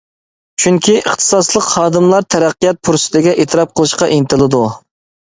چۈنكى، 0.61 0.93
ئىختىساسلىق 1.01 1.65
خادىملار 1.73 2.25
تەرەققىيات 2.35 2.79
پۇرسىتىگە، 2.89 3.35
ئېتىراپ 3.43 3.75
قىلىشقا 3.81 4.09
ئىنتىلىدۇ. 4.15 4.63